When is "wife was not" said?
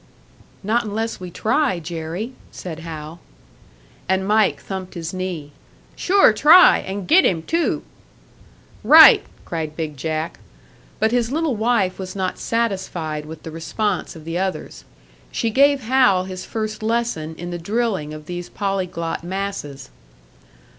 11.55-12.39